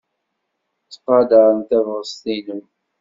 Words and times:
Ttqadarent 0.83 1.67
tabɣest-nnem. 1.69 2.63